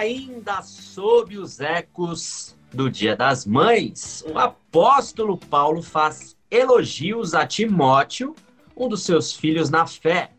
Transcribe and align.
Ainda 0.00 0.62
sob 0.62 1.36
os 1.36 1.60
ecos 1.60 2.56
do 2.72 2.88
Dia 2.88 3.14
das 3.14 3.44
Mães, 3.44 4.24
o 4.26 4.38
apóstolo 4.38 5.36
Paulo 5.36 5.82
faz 5.82 6.34
elogios 6.50 7.34
a 7.34 7.46
Timóteo, 7.46 8.34
um 8.74 8.88
dos 8.88 9.02
seus 9.02 9.34
filhos 9.34 9.68
na 9.68 9.86
fé, 9.86 10.30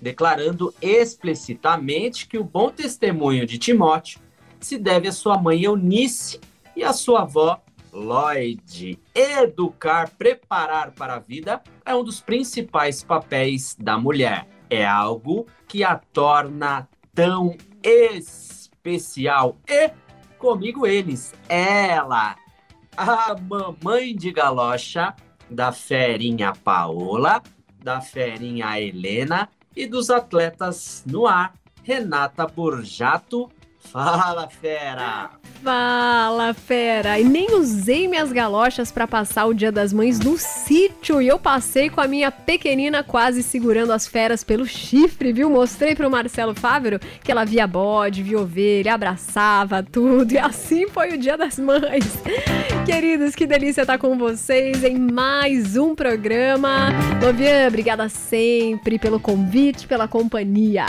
declarando 0.00 0.72
explicitamente 0.80 2.26
que 2.26 2.38
o 2.38 2.44
bom 2.44 2.70
testemunho 2.70 3.44
de 3.44 3.58
Timóteo 3.58 4.18
se 4.58 4.78
deve 4.78 5.08
à 5.08 5.12
sua 5.12 5.36
mãe 5.36 5.64
Eunice 5.64 6.40
e 6.74 6.82
à 6.82 6.94
sua 6.94 7.20
avó 7.20 7.60
Lloyd. 7.92 8.98
Educar, 9.14 10.08
preparar 10.16 10.92
para 10.92 11.16
a 11.16 11.18
vida 11.18 11.62
é 11.84 11.94
um 11.94 12.02
dos 12.02 12.22
principais 12.22 13.02
papéis 13.02 13.76
da 13.78 13.98
mulher. 13.98 14.48
É 14.70 14.86
algo 14.86 15.46
que 15.68 15.84
a 15.84 15.98
torna 15.98 16.88
tão 17.14 17.54
especial. 17.82 18.59
E 19.68 19.90
comigo 20.38 20.86
eles, 20.86 21.34
ela, 21.48 22.36
a 22.96 23.36
mamãe 23.38 24.14
de 24.16 24.30
galocha 24.30 25.14
da 25.50 25.70
ferinha 25.70 26.52
Paola, 26.52 27.42
da 27.82 28.00
ferinha 28.00 28.80
Helena 28.80 29.48
e 29.76 29.86
dos 29.86 30.10
atletas 30.10 31.04
no 31.06 31.26
ar, 31.26 31.54
Renata 31.82 32.46
Borjato. 32.46 33.50
Fala, 33.80 34.48
fera! 34.48 35.30
Fala, 35.64 36.54
fera! 36.54 37.18
E 37.18 37.24
nem 37.24 37.54
usei 37.54 38.06
minhas 38.06 38.30
galochas 38.30 38.92
para 38.92 39.06
passar 39.06 39.46
o 39.46 39.54
Dia 39.54 39.72
das 39.72 39.92
Mães 39.92 40.20
no 40.20 40.38
sítio. 40.38 41.20
E 41.20 41.26
eu 41.26 41.38
passei 41.40 41.90
com 41.90 42.00
a 42.00 42.06
minha 42.06 42.30
pequenina 42.30 43.02
quase 43.02 43.42
segurando 43.42 43.92
as 43.92 44.06
feras 44.06 44.44
pelo 44.44 44.64
chifre, 44.64 45.32
viu? 45.32 45.50
Mostrei 45.50 45.96
pro 45.96 46.10
Marcelo 46.10 46.54
Fávero 46.54 47.00
que 47.24 47.32
ela 47.32 47.44
via 47.44 47.66
bode, 47.66 48.22
via 48.22 48.38
ovelha, 48.38 48.94
abraçava 48.94 49.82
tudo. 49.82 50.32
E 50.32 50.38
assim 50.38 50.88
foi 50.88 51.14
o 51.14 51.18
Dia 51.18 51.36
das 51.36 51.58
Mães. 51.58 52.22
Queridos, 52.86 53.34
que 53.34 53.46
delícia 53.46 53.80
estar 53.80 53.98
com 53.98 54.16
vocês 54.16 54.84
em 54.84 54.98
mais 54.98 55.76
um 55.76 55.96
programa. 55.96 56.90
Lovian, 57.20 57.66
obrigada 57.66 58.08
sempre 58.08 58.98
pelo 59.00 59.18
convite, 59.18 59.88
pela 59.88 60.06
companhia. 60.06 60.86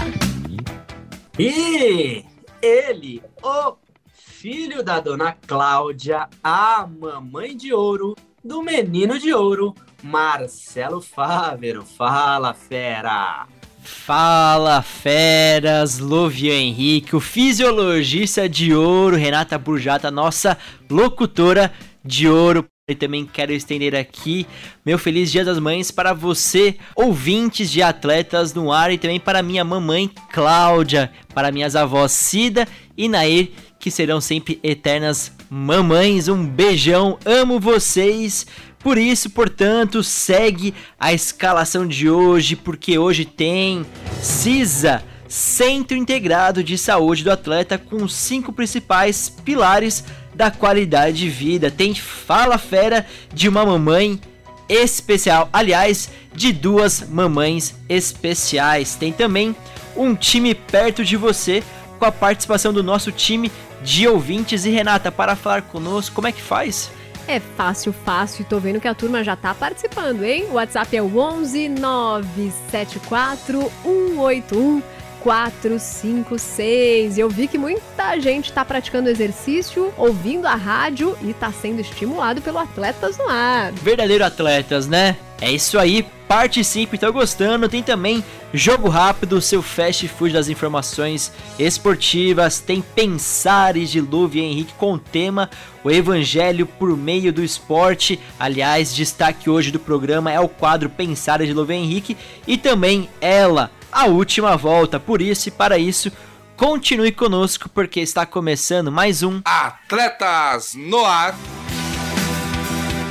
E 1.40 2.24
ele, 2.62 3.24
o 3.42 3.76
filho 4.14 4.84
da 4.84 5.00
dona 5.00 5.34
Cláudia, 5.34 6.28
a 6.44 6.88
mamãe 6.88 7.56
de 7.56 7.74
ouro 7.74 8.16
do 8.44 8.62
menino 8.62 9.20
de 9.20 9.34
ouro, 9.34 9.76
Marcelo 10.04 11.02
Fávero. 11.02 11.84
Fala, 11.84 12.54
fera! 12.54 13.48
Fala, 13.84 14.82
feras! 14.82 15.98
Lovia 16.00 16.54
Henrique, 16.54 17.16
o 17.16 17.20
fisiologista 17.20 18.48
de 18.48 18.74
ouro, 18.74 19.16
Renata 19.16 19.58
Burjata, 19.58 20.12
nossa 20.12 20.58
locutora 20.90 21.72
de 22.04 22.28
ouro. 22.28 22.66
E 22.92 22.96
também 22.96 23.26
quero 23.26 23.52
estender 23.52 23.96
aqui 23.96 24.46
meu 24.86 24.98
feliz 24.98 25.32
Dia 25.32 25.46
das 25.46 25.60
Mães 25.60 25.92
para 25.92 26.14
você, 26.14 26.78
ouvintes 26.96 27.72
de 27.72 27.82
atletas 27.82 28.54
no 28.54 28.72
ar, 28.72 28.92
e 28.92 28.98
também 28.98 29.20
para 29.20 29.42
minha 29.42 29.64
mamãe 29.64 30.10
Cláudia, 30.32 31.12
para 31.34 31.52
minhas 31.52 31.76
avós 31.76 32.12
Cida 32.12 32.68
e 32.98 33.08
Nair, 33.08 33.52
que 33.80 33.90
serão 33.90 34.22
sempre 34.22 34.60
eternas 34.64 35.32
mamães. 35.50 36.28
Um 36.28 36.46
beijão, 36.46 37.18
amo 37.26 37.60
vocês. 37.60 38.46
Por 38.80 38.98
isso, 38.98 39.30
portanto, 39.30 40.04
segue 40.04 40.74
a 41.00 41.14
escalação 41.14 41.88
de 41.88 42.10
hoje, 42.10 42.56
porque 42.56 42.98
hoje 42.98 43.26
tem 43.26 43.86
CISA, 44.22 45.04
Centro 45.28 45.96
Integrado 45.96 46.64
de 46.64 46.78
Saúde 46.78 47.24
do 47.24 47.32
Atleta, 47.32 47.78
com 47.78 48.08
cinco 48.08 48.52
principais 48.52 49.30
pilares 49.30 50.04
da 50.34 50.52
qualidade 50.52 51.18
de 51.18 51.30
vida. 51.30 51.72
Tem 51.72 51.94
Fala 51.94 52.58
Fera 52.58 53.06
de 53.34 53.50
uma 53.50 53.66
mamãe 53.66 54.20
especial, 54.68 55.50
aliás, 55.52 56.10
de 56.34 56.54
duas 56.54 57.08
mamães 57.10 57.76
especiais. 57.90 58.96
Tem 58.96 59.12
também 59.12 59.56
um 59.96 60.16
time 60.16 60.56
perto 60.56 61.04
de 61.04 61.18
você 61.18 61.62
com 62.00 62.06
a 62.06 62.12
participação 62.12 62.72
do 62.72 62.82
nosso 62.82 63.12
time 63.12 63.52
de 63.84 64.08
ouvintes. 64.08 64.66
E 64.66 64.70
Renata, 64.70 65.12
para 65.12 65.36
falar 65.36 65.64
conosco, 65.64 66.16
como 66.16 66.28
é 66.28 66.32
que 66.32 66.42
faz? 66.42 66.90
É 67.28 67.40
fácil, 67.40 67.94
fácil. 67.94 68.42
E 68.42 68.46
tô 68.46 68.60
vendo 68.60 68.80
que 68.80 68.88
a 68.88 68.96
turma 68.96 69.24
já 69.24 69.36
tá 69.36 69.54
participando, 69.54 70.24
hein? 70.24 70.48
O 70.50 70.54
WhatsApp 70.54 70.96
é 70.96 71.02
o 71.02 71.18
11 71.18 71.70
974 71.70 73.72
181 73.84 74.82
456. 75.24 77.18
Eu 77.18 77.30
vi 77.30 77.48
que 77.48 77.58
muita 77.58 78.20
gente 78.20 78.50
está 78.50 78.66
praticando 78.66 79.10
exercício, 79.10 79.94
ouvindo 79.98 80.46
a 80.46 80.56
rádio 80.56 81.18
e 81.22 81.32
está 81.32 81.52
sendo 81.52 81.80
estimulado 81.80 82.42
pelo 82.42 82.58
Atletas 82.58 83.18
no 83.18 83.28
Ar. 83.30 83.72
Verdadeiro 83.74 84.26
atletas, 84.26 84.88
né? 84.88 85.18
É 85.42 85.52
isso 85.52 85.80
aí, 85.80 86.06
participe, 86.28 87.00
tá 87.00 87.10
gostando. 87.10 87.68
Tem 87.68 87.82
também 87.82 88.24
Jogo 88.54 88.88
Rápido, 88.90 89.42
seu 89.42 89.62
fast 89.62 90.08
food 90.08 90.34
das 90.34 90.50
informações 90.50 91.32
esportivas. 91.58 92.60
Tem 92.60 92.80
Pensares 92.80 93.90
de 93.90 94.00
Luve 94.00 94.40
Henrique 94.40 94.74
com 94.78 94.94
o 94.94 95.00
tema 95.00 95.50
O 95.84 95.90
Evangelho 95.90 96.68
por 96.68 96.96
meio 96.96 97.34
do 97.34 97.44
esporte. 97.44 98.20
Aliás, 98.40 98.94
destaque 98.94 99.50
hoje 99.50 99.72
do 99.72 99.80
programa 99.80 100.32
é 100.32 100.40
o 100.40 100.48
quadro 100.48 100.90
Pensares 100.90 101.48
de 101.48 101.54
Luve 101.54 101.74
Henrique 101.74 102.16
e 102.46 102.56
também 102.56 103.10
ela, 103.20 103.72
a 103.92 104.06
última 104.06 104.56
volta. 104.56 105.00
Por 105.00 105.22
isso 105.22 105.50
e 105.50 105.52
para 105.52 105.78
isso, 105.78 106.12
continue 106.56 107.12
conosco 107.12 107.70
porque 107.70 108.00
está 108.00 108.26
começando 108.26 108.92
mais 108.92 109.24
um 109.24 109.42
Atletas 109.46 110.74
no 110.76 111.06
Ar. 111.06 111.36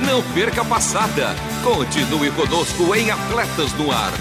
Não 0.05 0.21
perca 0.33 0.61
a 0.61 0.65
passada. 0.65 1.35
Continue 1.63 2.31
conosco 2.31 2.95
em 2.95 3.11
Atletas 3.11 3.73
no 3.73 3.91
Ar. 3.91 4.11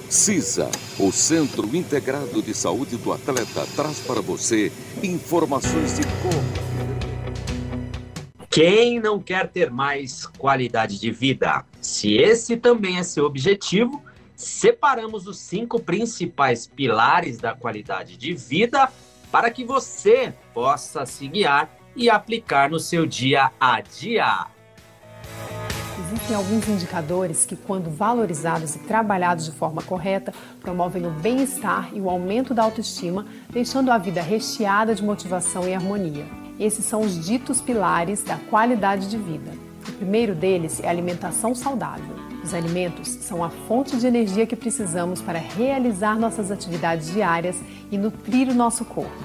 CISA, 0.09 0.71
o 0.99 1.11
Centro 1.11 1.75
Integrado 1.75 2.43
de 2.43 2.55
Saúde 2.55 2.97
do 2.97 3.13
Atleta, 3.13 3.67
traz 3.75 3.99
para 4.01 4.21
você 4.21 4.71
informações 5.03 5.97
de 5.97 6.03
como. 6.23 6.65
Quem 8.49 9.01
não 9.01 9.19
quer 9.19 9.49
ter 9.49 9.71
mais 9.71 10.27
qualidade 10.27 11.01
de 11.01 11.11
vida? 11.11 11.65
Se 11.81 12.15
esse 12.15 12.57
também 12.57 12.99
é 12.99 13.03
seu 13.03 13.25
objetivo, 13.25 14.01
separamos 14.35 15.27
os 15.27 15.39
cinco 15.39 15.81
principais 15.81 16.67
pilares 16.67 17.39
da 17.39 17.55
qualidade 17.55 18.17
de 18.17 18.35
vida 18.35 18.91
para 19.31 19.51
que 19.51 19.65
você 19.65 20.33
possa 20.53 21.05
se 21.07 21.27
guiar 21.27 21.69
e 21.97 22.11
aplicar 22.11 22.71
no 22.71 22.79
seu 22.79 23.07
dia 23.07 23.51
a 23.59 23.81
dia. 23.81 24.47
Existem 26.07 26.37
alguns 26.37 26.69
indicadores 26.69 27.47
que, 27.47 27.57
quando 27.57 27.89
valorizados 27.91 28.75
e 28.75 28.81
trabalhados 28.81 29.45
de 29.45 29.53
forma 29.53 29.83
correta, 29.83 30.33
promovem 30.61 31.07
o 31.07 31.11
bem-estar 31.11 31.91
e 31.93 32.01
o 32.01 32.11
aumento 32.11 32.53
da 32.53 32.63
autoestima, 32.63 33.27
deixando 33.51 33.91
a 33.91 33.99
vida 33.99 34.21
recheada 34.21 34.95
de 34.95 35.03
motivação 35.03 35.69
e 35.69 35.75
harmonia. 35.75 36.27
Esses 36.59 36.85
são 36.85 37.01
os 37.01 37.25
ditos 37.25 37.61
pilares 37.61 38.23
da 38.23 38.37
qualidade 38.37 39.09
de 39.09 39.17
vida. 39.17 39.53
O 39.89 39.93
primeiro 39.93 40.35
deles 40.35 40.81
é 40.81 40.89
alimentação 40.89 41.55
saudável. 41.55 42.24
Os 42.45 42.53
alimentos 42.53 43.09
são 43.09 43.43
a 43.43 43.49
fonte 43.49 43.97
de 43.97 44.07
energia 44.07 44.47
que 44.47 44.55
precisamos 44.55 45.23
para 45.23 45.39
realizar 45.39 46.19
nossas 46.19 46.51
atividades 46.51 47.11
diárias 47.11 47.57
e 47.91 47.97
nutrir 47.97 48.51
o 48.51 48.55
nosso 48.55 48.85
corpo. 48.85 49.17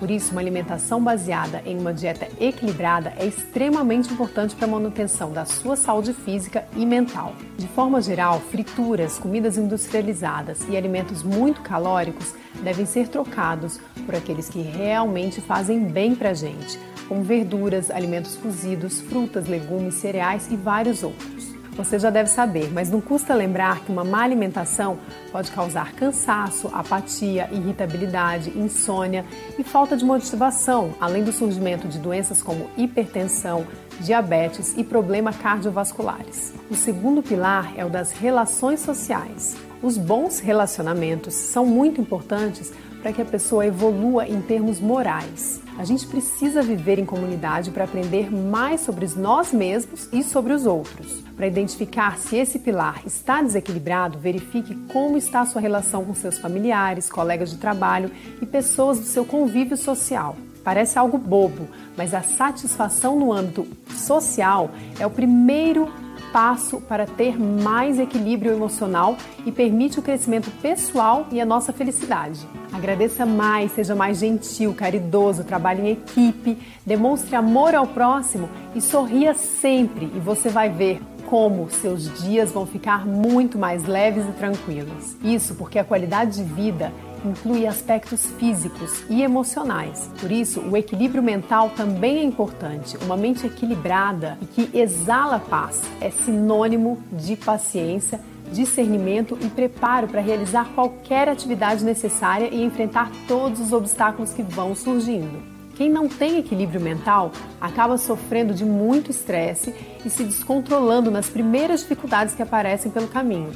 Por 0.00 0.10
isso, 0.10 0.32
uma 0.32 0.40
alimentação 0.40 1.00
baseada 1.00 1.62
em 1.64 1.78
uma 1.78 1.94
dieta 1.94 2.26
equilibrada 2.40 3.12
é 3.16 3.26
extremamente 3.26 4.12
importante 4.12 4.56
para 4.56 4.66
a 4.66 4.70
manutenção 4.70 5.32
da 5.32 5.44
sua 5.44 5.76
saúde 5.76 6.12
física 6.12 6.66
e 6.76 6.84
mental. 6.84 7.32
De 7.56 7.68
forma 7.68 8.02
geral, 8.02 8.40
frituras, 8.40 9.18
comidas 9.18 9.56
industrializadas 9.56 10.66
e 10.68 10.76
alimentos 10.76 11.22
muito 11.22 11.62
calóricos 11.62 12.34
devem 12.60 12.86
ser 12.86 13.06
trocados 13.06 13.78
por 14.04 14.16
aqueles 14.16 14.48
que 14.48 14.60
realmente 14.60 15.40
fazem 15.40 15.78
bem 15.84 16.16
para 16.16 16.30
a 16.30 16.34
gente, 16.34 16.76
como 17.06 17.22
verduras, 17.22 17.88
alimentos 17.88 18.34
cozidos, 18.34 19.00
frutas, 19.00 19.46
legumes, 19.46 19.94
cereais 19.94 20.50
e 20.50 20.56
vários 20.56 21.04
outros. 21.04 21.53
Você 21.76 21.98
já 21.98 22.08
deve 22.08 22.30
saber, 22.30 22.72
mas 22.72 22.88
não 22.88 23.00
custa 23.00 23.34
lembrar 23.34 23.80
que 23.80 23.90
uma 23.90 24.04
má 24.04 24.22
alimentação 24.22 24.96
pode 25.32 25.50
causar 25.50 25.92
cansaço, 25.94 26.70
apatia, 26.72 27.48
irritabilidade, 27.50 28.56
insônia 28.56 29.24
e 29.58 29.64
falta 29.64 29.96
de 29.96 30.04
motivação, 30.04 30.94
além 31.00 31.24
do 31.24 31.32
surgimento 31.32 31.88
de 31.88 31.98
doenças 31.98 32.40
como 32.40 32.70
hipertensão, 32.76 33.66
diabetes 33.98 34.72
e 34.76 34.84
problemas 34.84 35.36
cardiovasculares. 35.36 36.54
O 36.70 36.76
segundo 36.76 37.24
pilar 37.24 37.72
é 37.76 37.84
o 37.84 37.90
das 37.90 38.12
relações 38.12 38.78
sociais. 38.78 39.56
Os 39.82 39.98
bons 39.98 40.38
relacionamentos 40.38 41.34
são 41.34 41.66
muito 41.66 42.00
importantes 42.00 42.72
para 43.02 43.12
que 43.12 43.20
a 43.20 43.24
pessoa 43.24 43.66
evolua 43.66 44.28
em 44.28 44.40
termos 44.40 44.80
morais. 44.80 45.63
A 45.76 45.84
gente 45.84 46.06
precisa 46.06 46.62
viver 46.62 46.98
em 46.98 47.04
comunidade 47.04 47.70
para 47.70 47.84
aprender 47.84 48.30
mais 48.30 48.80
sobre 48.80 49.08
nós 49.16 49.52
mesmos 49.52 50.08
e 50.12 50.22
sobre 50.22 50.52
os 50.52 50.66
outros. 50.66 51.20
Para 51.36 51.48
identificar 51.48 52.16
se 52.16 52.36
esse 52.36 52.60
pilar 52.60 53.02
está 53.04 53.42
desequilibrado, 53.42 54.18
verifique 54.18 54.74
como 54.92 55.16
está 55.16 55.40
a 55.40 55.46
sua 55.46 55.60
relação 55.60 56.04
com 56.04 56.14
seus 56.14 56.38
familiares, 56.38 57.10
colegas 57.10 57.50
de 57.50 57.58
trabalho 57.58 58.10
e 58.40 58.46
pessoas 58.46 59.00
do 59.00 59.04
seu 59.04 59.24
convívio 59.24 59.76
social. 59.76 60.36
Parece 60.62 60.98
algo 60.98 61.18
bobo, 61.18 61.68
mas 61.96 62.14
a 62.14 62.22
satisfação 62.22 63.18
no 63.18 63.32
âmbito 63.32 63.66
social 63.90 64.70
é 64.98 65.06
o 65.06 65.10
primeiro 65.10 65.92
passo 66.34 66.80
para 66.80 67.06
ter 67.06 67.38
mais 67.38 68.00
equilíbrio 68.00 68.52
emocional 68.52 69.16
e 69.46 69.52
permite 69.52 70.00
o 70.00 70.02
crescimento 70.02 70.50
pessoal 70.60 71.28
e 71.30 71.40
a 71.40 71.46
nossa 71.46 71.72
felicidade. 71.72 72.40
Agradeça 72.72 73.24
mais, 73.24 73.70
seja 73.70 73.94
mais 73.94 74.18
gentil, 74.18 74.74
caridoso, 74.74 75.44
trabalhe 75.44 75.82
em 75.82 75.92
equipe, 75.92 76.58
demonstre 76.84 77.36
amor 77.36 77.76
ao 77.76 77.86
próximo 77.86 78.48
e 78.74 78.80
sorria 78.80 79.32
sempre 79.32 80.10
e 80.12 80.18
você 80.18 80.48
vai 80.48 80.68
ver 80.68 81.00
como 81.26 81.70
seus 81.70 82.12
dias 82.20 82.50
vão 82.50 82.66
ficar 82.66 83.06
muito 83.06 83.56
mais 83.56 83.84
leves 83.84 84.24
e 84.28 84.32
tranquilos. 84.32 85.16
Isso 85.22 85.54
porque 85.54 85.78
a 85.78 85.84
qualidade 85.84 86.38
de 86.38 86.42
vida 86.42 86.92
inclui 87.24 87.66
aspectos 87.66 88.26
físicos 88.38 89.02
e 89.08 89.22
emocionais. 89.22 90.10
Por 90.20 90.30
isso, 90.30 90.60
o 90.60 90.76
equilíbrio 90.76 91.22
mental 91.22 91.70
também 91.70 92.18
é 92.18 92.22
importante. 92.22 92.96
Uma 93.04 93.16
mente 93.16 93.46
equilibrada 93.46 94.38
e 94.42 94.46
que 94.46 94.78
exala 94.78 95.38
paz 95.38 95.82
é 96.00 96.10
sinônimo 96.10 97.02
de 97.12 97.36
paciência, 97.36 98.20
discernimento 98.52 99.38
e 99.40 99.48
preparo 99.48 100.06
para 100.06 100.20
realizar 100.20 100.68
qualquer 100.74 101.28
atividade 101.28 101.84
necessária 101.84 102.48
e 102.52 102.62
enfrentar 102.62 103.10
todos 103.26 103.60
os 103.60 103.72
obstáculos 103.72 104.32
que 104.32 104.42
vão 104.42 104.74
surgindo. 104.74 105.54
Quem 105.74 105.90
não 105.90 106.08
tem 106.08 106.38
equilíbrio 106.38 106.80
mental 106.80 107.32
acaba 107.60 107.98
sofrendo 107.98 108.54
de 108.54 108.64
muito 108.64 109.10
estresse 109.10 109.74
e 110.04 110.10
se 110.10 110.22
descontrolando 110.22 111.10
nas 111.10 111.28
primeiras 111.28 111.80
dificuldades 111.80 112.34
que 112.34 112.42
aparecem 112.42 112.92
pelo 112.92 113.08
caminho. 113.08 113.50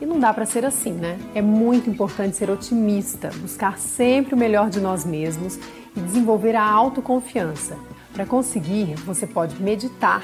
E 0.00 0.04
não 0.04 0.18
dá 0.20 0.34
para 0.34 0.44
ser 0.44 0.64
assim, 0.64 0.92
né? 0.92 1.18
É 1.34 1.40
muito 1.40 1.88
importante 1.88 2.36
ser 2.36 2.50
otimista, 2.50 3.30
buscar 3.36 3.78
sempre 3.78 4.34
o 4.34 4.36
melhor 4.36 4.68
de 4.68 4.78
nós 4.78 5.06
mesmos 5.06 5.58
e 5.96 6.00
desenvolver 6.00 6.54
a 6.54 6.62
autoconfiança. 6.62 7.78
Para 8.12 8.26
conseguir, 8.26 8.94
você 8.96 9.26
pode 9.26 9.60
meditar, 9.62 10.22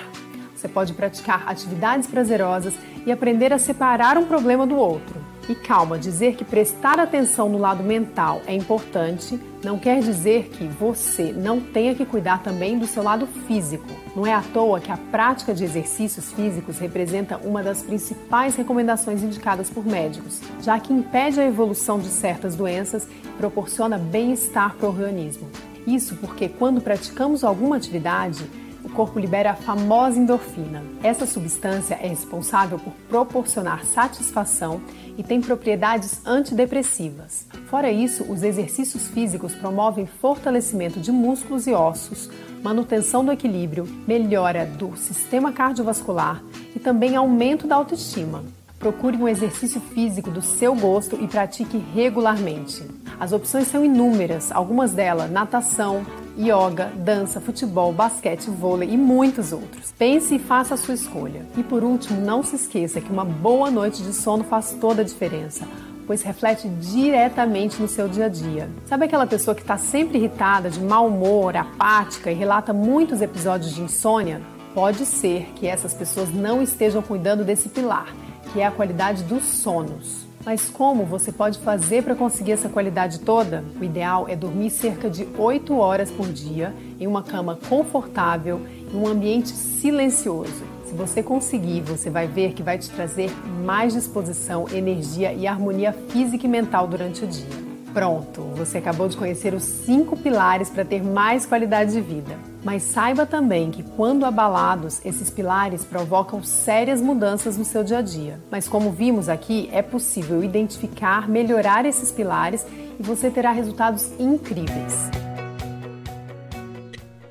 você 0.55 0.69
pode 0.69 0.93
praticar 0.93 1.49
atividades 1.49 2.07
prazerosas 2.07 2.75
e 3.07 3.11
aprender 3.11 3.53
a 3.53 3.59
separar 3.59 4.19
um 4.19 4.27
problema 4.27 4.67
do 4.67 4.77
outro. 4.77 5.22
E 5.49 5.55
calma, 5.55 5.99
dizer 5.99 6.37
que 6.37 6.45
prestar 6.45 7.01
atenção 7.01 7.49
no 7.49 7.59
lado 7.59 7.83
mental 7.83 8.41
é 8.47 8.55
importante 8.55 9.41
não 9.65 9.79
quer 9.79 10.01
dizer 10.01 10.49
que 10.49 10.67
você 10.67 11.33
não 11.33 11.61
tenha 11.61 11.95
que 11.95 12.05
cuidar 12.05 12.43
também 12.43 12.79
do 12.79 12.87
seu 12.87 13.03
lado 13.03 13.27
físico. 13.27 13.87
Não 14.15 14.27
é 14.27 14.33
à 14.33 14.43
toa 14.43 14.81
que 14.81 14.91
a 14.91 14.97
prática 14.97 15.55
de 15.55 15.65
exercícios 15.65 16.33
físicos 16.33 16.79
representa 16.79 17.39
uma 17.39 17.63
das 17.63 17.83
principais 17.83 18.57
recomendações 18.57 19.23
indicadas 19.23 19.71
por 19.71 19.85
médicos, 19.85 20.41
já 20.61 20.79
que 20.81 20.93
impede 20.93 21.41
a 21.41 21.47
evolução 21.47 21.99
de 21.99 22.09
certas 22.09 22.57
doenças 22.57 23.07
e 23.25 23.29
proporciona 23.39 23.99
bem-estar 23.99 24.75
para 24.77 24.87
o 24.87 24.91
organismo. 24.91 25.49
Isso 25.87 26.17
porque 26.17 26.49
quando 26.49 26.81
praticamos 26.81 27.43
alguma 27.43 27.77
atividade, 27.77 28.45
o 28.85 28.89
corpo 28.91 29.19
libera 29.19 29.53
a 29.53 29.57
famosa 29.57 30.19
endorfina. 30.19 30.83
Essa 31.03 31.27
substância 31.27 31.95
é 31.95 32.09
responsável 32.09 32.79
por 32.79 32.93
proporcionar 33.09 33.85
satisfação 33.85 34.81
e 35.17 35.23
tem 35.23 35.41
propriedades 35.41 36.21
antidepressivas. 36.27 37.47
Fora 37.67 37.91
isso, 37.91 38.25
os 38.25 38.43
exercícios 38.43 39.09
físicos 39.09 39.55
promovem 39.55 40.07
fortalecimento 40.07 41.01
de 41.01 41.13
músculos 41.13 41.67
e 41.67 41.73
ossos, 41.73 42.31
manutenção 42.63 43.25
do 43.25 43.33
equilíbrio, 43.33 43.87
melhora 44.07 44.67
do 44.67 44.97
sistema 44.97 45.53
cardiovascular 45.53 46.43
e 46.75 46.79
também 46.79 47.17
aumento 47.17 47.67
da 47.67 47.77
autoestima. 47.77 48.43
Procure 48.79 49.17
um 49.17 49.29
exercício 49.29 49.81
físico 49.81 50.29
do 50.29 50.43
seu 50.43 50.75
gosto 50.75 51.17
e 51.23 51.29
pratique 51.29 51.79
regularmente. 51.95 52.85
As 53.21 53.33
opções 53.33 53.69
são 53.69 53.85
inúmeras, 53.85 54.51
algumas 54.51 54.93
delas 54.93 55.31
natação, 55.31 56.05
yoga, 56.39 56.93
dança, 56.97 57.41
futebol, 57.41 57.93
basquete, 57.93 58.51
vôlei 58.51 58.91
e 58.91 58.97
muitos 58.97 59.53
outros. 59.53 59.93
Pense 59.99 60.35
e 60.35 60.39
faça 60.39 60.75
a 60.75 60.77
sua 60.77 60.95
escolha. 60.95 61.47
E 61.57 61.63
por 61.63 61.85
último, 61.85 62.21
não 62.21 62.43
se 62.43 62.57
esqueça 62.57 63.01
que 63.01 63.13
uma 63.13 63.25
boa 63.25 63.71
noite 63.71 64.03
de 64.03 64.13
sono 64.13 64.45
faz 64.45 64.77
toda 64.81 65.03
a 65.03 65.05
diferença 65.05 65.67
pois 66.07 66.23
reflete 66.23 66.69
diretamente 66.69 67.81
no 67.81 67.89
seu 67.89 68.09
dia 68.09 68.27
a 68.27 68.29
dia. 68.29 68.69
Sabe 68.87 69.05
aquela 69.05 69.27
pessoa 69.27 69.55
que 69.55 69.63
está 69.63 69.77
sempre 69.77 70.19
irritada, 70.19 70.69
de 70.69 70.81
mau 70.81 71.07
humor, 71.07 71.57
apática 71.57 72.31
e 72.31 72.35
relata 72.35 72.73
muitos 72.73 73.23
episódios 73.23 73.75
de 73.75 73.83
insônia? 73.83 74.43
Pode 74.75 75.05
ser 75.05 75.53
que 75.55 75.67
essas 75.67 75.95
pessoas 75.95 76.31
não 76.31 76.63
estejam 76.63 77.03
cuidando 77.03 77.45
desse 77.45 77.69
pilar, 77.69 78.13
que 78.53 78.61
é 78.61 78.67
a 78.67 78.71
qualidade 78.71 79.23
dos 79.23 79.45
sonos. 79.45 80.22
Mas 80.45 80.69
como 80.69 81.05
você 81.05 81.31
pode 81.31 81.59
fazer 81.61 82.03
para 82.03 82.17
conseguir 82.17 82.53
essa 82.53 82.69
qualidade 82.69 83.21
toda? 83.21 83.65
O 83.81 83.85
ideal 83.85 84.29
é 84.29 84.35
dormir 84.35 84.71
cerca 84.71 85.09
de 85.09 85.29
8 85.39 85.77
horas 85.77 86.11
por 86.11 86.27
dia 86.29 86.75
em 86.99 87.07
uma 87.07 87.23
cama 87.23 87.59
confortável 87.69 88.61
e 88.93 88.97
um 88.97 89.07
ambiente 89.07 89.51
silencioso. 89.51 90.65
Se 90.85 90.95
você 90.95 91.23
conseguir, 91.23 91.81
você 91.83 92.11
vai 92.11 92.27
ver 92.27 92.55
que 92.55 92.63
vai 92.63 92.77
te 92.77 92.91
trazer 92.91 93.31
mais 93.65 93.95
disposição, 93.95 94.67
energia 94.73 95.33
e 95.33 95.47
harmonia 95.47 95.93
física 95.93 96.45
e 96.45 96.49
mental 96.49 96.89
durante 96.89 97.25
o 97.25 97.27
dia. 97.27 97.62
Pronto, 97.93 98.41
você 98.57 98.79
acabou 98.79 99.07
de 99.07 99.19
conhecer 99.19 99.53
os 99.53 99.65
cinco 99.65 100.17
pilares 100.17 100.71
para 100.71 100.83
ter 100.83 101.03
mais 101.03 101.45
qualidade 101.45 101.93
de 101.93 102.01
vida. 102.01 102.39
Mas 102.65 102.85
saiba 102.85 103.27
também 103.27 103.71
que, 103.71 103.83
quando 103.83 104.25
abalados, 104.25 105.05
esses 105.05 105.29
pilares 105.29 105.85
provocam 105.85 106.43
sérias 106.43 107.03
mudanças 107.03 107.59
no 107.59 107.67
seu 107.67 107.85
dia 107.85 107.99
a 107.99 108.03
dia. 108.03 108.41
Mas, 108.51 108.67
como 108.67 108.91
vimos 108.91 109.29
aqui, 109.29 109.69
é 109.73 109.83
possível 109.83 110.43
identificar, 110.43 111.29
melhorar 111.29 111.85
esses 111.85 112.11
pilares 112.11 112.65
e 112.99 113.03
você 113.03 113.31
terá 113.31 113.53
resultados 113.53 114.11
incríveis. 114.19 115.11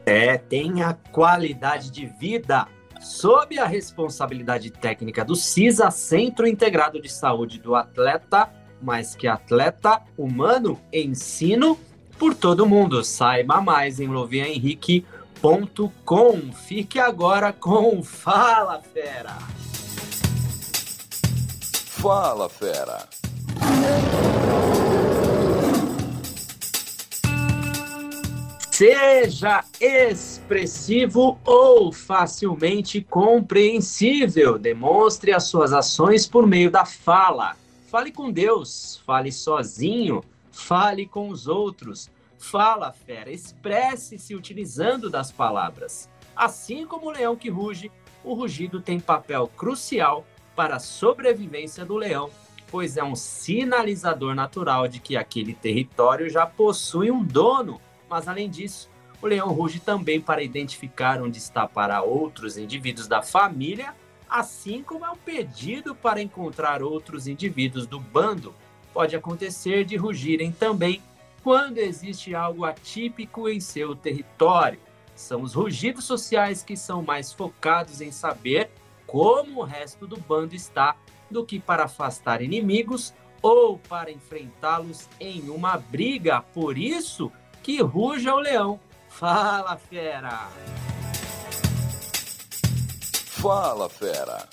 É, 0.05 0.37
tenha 0.37 0.95
qualidade 1.11 1.89
de 1.89 2.05
vida. 2.05 2.67
Sob 2.99 3.57
a 3.57 3.65
responsabilidade 3.65 4.69
técnica 4.69 5.25
do 5.25 5.35
CISA, 5.35 5.89
Centro 5.89 6.45
Integrado 6.45 7.01
de 7.01 7.09
Saúde 7.09 7.59
do 7.59 7.73
Atleta, 7.73 8.47
mais 8.81 9.15
que 9.15 9.27
atleta, 9.27 10.01
humano, 10.17 10.79
ensino 10.91 11.77
por 12.17 12.33
todo 12.35 12.65
mundo. 12.65 13.03
Saiba 13.03 13.61
mais 13.61 14.00
em 14.00 14.07
loviahenrique.com. 14.07 16.53
Fique 16.53 17.00
agora 17.00 17.51
com 17.51 18.01
Fala 18.03 18.81
Fera. 18.81 19.38
Fala 22.01 22.50
Fera. 22.50 23.07
Seja 28.71 29.63
expressivo 29.79 31.38
ou 31.45 31.91
facilmente 31.91 33.00
compreensível. 33.00 34.57
Demonstre 34.57 35.31
as 35.31 35.43
suas 35.43 35.71
ações 35.71 36.25
por 36.25 36.47
meio 36.47 36.71
da 36.71 36.83
fala. 36.83 37.55
Fale 37.91 38.10
com 38.10 38.31
Deus, 38.31 39.01
fale 39.05 39.33
sozinho, 39.33 40.24
fale 40.50 41.05
com 41.05 41.27
os 41.27 41.45
outros. 41.45 42.10
Fala, 42.38 42.93
fera, 42.93 43.29
expresse-se 43.29 44.33
utilizando 44.33 45.10
das 45.10 45.29
palavras. 45.29 46.10
Assim 46.33 46.88
como 46.88 47.07
o 47.07 47.12
leão 47.12 47.36
que 47.36 47.50
ruge, 47.50 47.91
o 48.24 48.33
rugido 48.33 48.79
tem 48.79 48.98
papel 48.98 49.45
crucial 49.57 50.25
para 50.55 50.77
a 50.77 50.79
sobrevivência 50.79 51.83
do 51.83 51.98
leão, 51.98 52.29
pois 52.69 52.95
é 52.95 53.03
um 53.03 53.13
sinalizador 53.13 54.33
natural 54.36 54.88
de 54.88 55.01
que 55.01 55.17
aquele 55.17 55.53
território 55.53 56.29
já 56.29 56.45
possui 56.45 57.12
um 57.12 57.21
dono. 57.21 57.81
Mas 58.10 58.25
além 58.25 58.50
disso, 58.50 58.89
o 59.21 59.27
leão 59.27 59.51
ruge 59.51 59.81
também 59.81 60.21
para 60.21 60.41
identificar 60.41 61.21
onde 61.21 61.39
está 61.39 61.67
para 61.67 62.01
outros 62.01 62.57
indivíduos 62.57 63.10
da 63.10 63.21
família 63.21 63.93
assim 64.31 64.81
como 64.81 65.05
é 65.05 65.11
um 65.11 65.17
pedido 65.17 65.93
para 65.93 66.21
encontrar 66.21 66.81
outros 66.81 67.27
indivíduos 67.27 67.85
do 67.85 68.00
bando. 68.00 68.55
Pode 68.93 69.13
acontecer 69.13 69.83
de 69.83 69.97
rugirem 69.97 70.53
também 70.53 71.01
quando 71.43 71.79
existe 71.79 72.33
algo 72.33 72.63
atípico 72.63 73.50
em 73.50 73.59
seu 73.59 73.93
território. 73.93 74.79
São 75.13 75.41
os 75.41 75.53
rugidos 75.53 76.05
sociais 76.05 76.63
que 76.63 76.77
são 76.77 77.03
mais 77.03 77.33
focados 77.33 78.00
em 78.00 78.11
saber 78.11 78.71
como 79.05 79.59
o 79.59 79.65
resto 79.65 80.07
do 80.07 80.17
bando 80.17 80.55
está 80.55 80.95
do 81.29 81.45
que 81.45 81.59
para 81.59 81.83
afastar 81.83 82.41
inimigos 82.41 83.13
ou 83.41 83.77
para 83.77 84.11
enfrentá-los 84.11 85.09
em 85.19 85.50
uma 85.50 85.77
briga. 85.77 86.41
Por 86.53 86.77
isso 86.77 87.29
que 87.61 87.81
ruja 87.81 88.33
o 88.33 88.39
leão. 88.39 88.79
Fala, 89.09 89.75
fera! 89.75 90.50
Fala, 93.41 93.89
fera. 93.89 94.48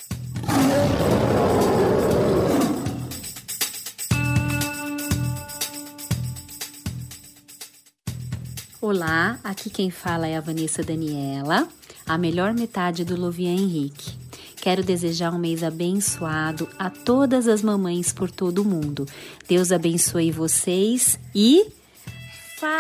Olá, 8.81 9.39
aqui 9.45 9.69
quem 9.69 9.91
fala 9.91 10.27
é 10.27 10.39
a 10.39 10.41
Vanessa 10.41 10.83
Daniela, 10.83 11.69
a 12.07 12.17
melhor 12.17 12.55
metade 12.55 13.05
do 13.05 13.15
Lovian 13.15 13.53
Henrique. 13.53 14.17
Quero 14.57 14.83
desejar 14.83 15.35
um 15.35 15.39
mês 15.39 15.63
abençoado 15.63 16.67
a 16.79 16.89
todas 16.89 17.47
as 17.47 17.61
mamães 17.61 18.11
por 18.11 18.31
todo 18.31 18.63
o 18.63 18.65
mundo. 18.65 19.05
Deus 19.47 19.71
abençoe 19.71 20.31
vocês 20.31 21.21
e. 21.35 21.71
Fala, 22.59 22.79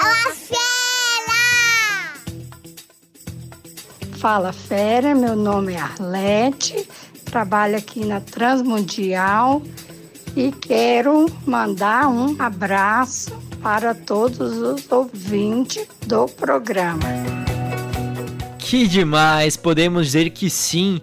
Fala 4.18 4.52
Fera, 4.52 5.14
meu 5.14 5.36
nome 5.36 5.74
é 5.74 5.78
Arlete, 5.78 6.88
trabalho 7.24 7.76
aqui 7.76 8.04
na 8.04 8.20
Transmundial 8.20 9.62
e 10.34 10.50
quero 10.50 11.26
mandar 11.46 12.08
um 12.08 12.34
abraço 12.36 13.30
para 13.62 13.94
todos 13.94 14.56
os 14.56 14.90
ouvintes 14.90 15.86
do 16.04 16.26
programa. 16.26 16.98
Que 18.58 18.88
demais! 18.88 19.56
Podemos 19.56 20.06
dizer 20.06 20.30
que 20.30 20.50
sim, 20.50 21.00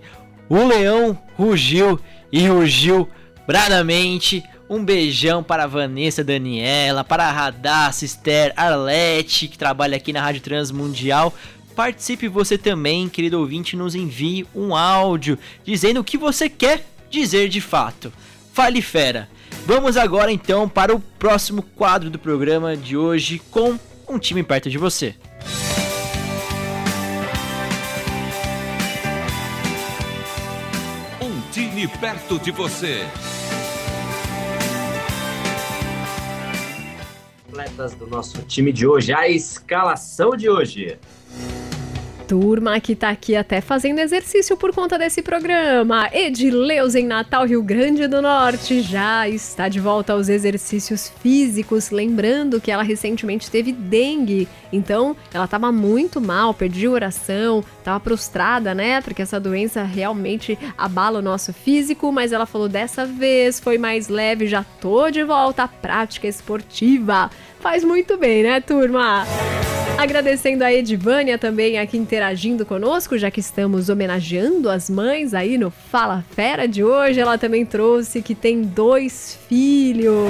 o 0.50 0.68
leão 0.68 1.18
rugiu 1.38 1.98
e 2.30 2.46
rugiu 2.48 3.08
bradamente. 3.48 4.44
Um 4.68 4.84
beijão 4.84 5.44
para 5.44 5.68
Vanessa 5.68 6.24
Daniela, 6.24 7.04
para 7.04 7.28
a 7.28 7.32
Radassa, 7.32 8.04
Esther, 8.04 8.52
Arlete, 8.58 9.48
que 9.48 9.60
trabalha 9.60 9.96
aqui 9.96 10.12
na 10.12 10.22
Rádio 10.22 10.42
Transmundial. 10.42 11.32
Participe 11.75 12.29
você 12.29 12.58
também, 12.58 13.10
querido 13.10 13.38
ouvinte, 13.38 13.75
nos 13.75 13.96
envie 13.96 14.48
um 14.55 14.74
áudio 14.74 15.38
dizendo 15.65 16.00
o 16.00 16.03
que 16.05 16.17
você 16.17 16.48
quer 16.48 16.86
dizer 17.10 17.50
de 17.50 17.60
fato. 17.60 18.13
Fale 18.53 18.82
fera. 18.82 19.27
Vamos 19.65 19.98
agora 19.98 20.32
então 20.32 20.70
para 20.70 20.96
o 20.96 21.01
próximo 21.01 21.62
quadro 21.62 22.10
do 22.10 22.17
programa 22.17 22.77
de 22.77 22.96
hoje 22.96 23.41
com 23.51 23.77
um 24.08 24.17
time 24.17 24.41
perto 24.41 24.70
de 24.70 24.77
você. 24.77 25.15
Um 31.22 31.41
time 31.51 31.89
perto 31.89 32.39
de 32.39 32.51
você. 32.51 33.05
Atletas 37.50 37.94
do 37.96 38.08
nosso 38.08 38.41
time 38.44 38.72
de 38.72 38.88
hoje, 38.88 39.12
a 39.12 39.27
escalação 39.27 40.38
de 40.38 40.50
hoje 40.50 40.98
turma 42.27 42.79
que 42.79 42.96
tá 42.96 43.10
aqui 43.10 43.36
até 43.36 43.62
fazendo 43.62 44.00
exercício 44.00 44.58
por 44.58 44.74
conta 44.74 44.98
desse 44.98 45.22
programa. 45.22 46.10
Edileus 46.12 46.96
em 46.96 47.05
Natal, 47.05 47.46
Rio 47.46 47.62
Grande 47.62 48.08
do 48.08 48.22
Norte, 48.22 48.82
já 48.82 49.29
está 49.29 49.70
de 49.70 49.79
volta 49.79 50.13
aos 50.13 50.27
exercícios 50.27 51.12
físicos, 51.22 51.91
lembrando 51.91 52.60
que 52.60 52.72
ela 52.72 52.84
recentemente 52.84 53.50
teve 53.50 53.72
dengue, 53.72 54.48
então 54.74 55.15
ela 55.34 55.46
estava 55.46 55.72
muito 55.72 56.20
mal, 56.20 56.53
perdia 56.53 56.89
oração, 56.89 57.63
estava 57.79 58.00
prostrada, 58.00 58.74
né? 58.74 59.01
Porque 59.01 59.22
essa 59.22 59.39
doença 59.39 59.84
realmente 59.84 60.58
abala 60.77 61.20
o 61.20 61.22
nosso 61.22 61.53
físico, 61.53 62.12
mas 62.12 62.32
ela 62.32 62.46
falou 62.46 62.67
dessa 62.67 63.05
vez 63.05 63.60
foi 63.60 63.77
mais 63.77 64.08
leve, 64.08 64.48
já 64.48 64.65
tô 64.82 65.10
de 65.10 65.24
volta 65.24 65.63
à 65.63 65.67
prática 65.67 66.27
esportiva. 66.27 67.29
Faz 67.60 67.84
muito 67.84 68.17
bem, 68.17 68.44
né, 68.44 68.62
turma? 68.62 69.25
Agradecendo 69.98 70.64
a 70.64 70.74
Edivânia 70.74 71.38
também 71.38 71.80
aqui 71.80 71.98
interagindo 71.98 72.66
conosco, 72.66 73.18
já 73.18 73.32
que 73.32 73.40
estamos 73.40 73.88
homenageando 73.88 74.70
as 74.70 74.90
mães 74.90 75.34
aí 75.34 75.58
no 75.58 75.72
Fala 75.72 76.24
Fera 76.36 76.68
de 76.68 76.84
hoje. 76.84 77.20
Ela 77.20 77.38
também 77.38 77.66
trouxe 77.66 78.22
que 78.22 78.36
tem 78.36 78.62
dois 78.62 79.40
filhos 79.48 80.30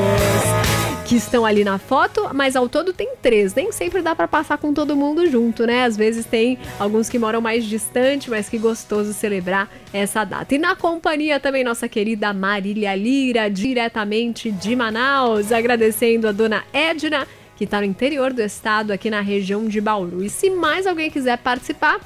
que 1.06 1.16
estão 1.16 1.46
ali 1.46 1.64
na 1.64 1.80
foto, 1.80 2.30
mas 2.34 2.56
ao 2.56 2.70
todo 2.70 2.94
tem 2.94 3.16
três. 3.22 3.56
Nem 3.56 3.72
sempre 3.72 4.04
dá 4.04 4.16
para 4.16 4.28
passar 4.28 4.58
com 4.60 4.72
todo 4.72 4.96
mundo 4.96 5.30
junto, 5.30 5.66
né? 5.66 5.84
Às 5.84 5.98
vezes 5.98 6.26
tem 6.28 6.60
alguns 6.80 7.10
que 7.10 7.18
moram 7.18 7.42
mais 7.42 7.66
distante, 7.66 8.30
mas 8.30 8.48
que 8.48 8.60
gostoso 8.60 9.14
celebrar 9.14 9.70
essa 9.92 10.24
data. 10.24 10.54
E 10.54 10.60
na 10.60 10.76
companhia 10.76 11.40
também 11.40 11.64
nossa 11.64 11.90
querida 11.90 12.34
Marília 12.34 12.96
Lira, 12.96 13.50
diretamente 13.50 14.52
de 14.52 14.76
Manaus, 14.76 15.52
agradecendo 15.52 16.28
a 16.28 16.32
dona 16.32 16.64
Edna 16.72 17.28
que 17.56 17.64
está 17.64 17.80
no 17.80 17.86
interior 17.86 18.34
do 18.34 18.42
estado, 18.42 18.92
aqui 18.92 19.10
na 19.10 19.22
região 19.22 19.68
de 19.68 19.80
Bauru. 19.80 20.24
E 20.24 20.30
se 20.30 20.50
mais 20.50 20.86
alguém 20.86 21.10
quiser 21.10 21.38
participar, 21.38 22.00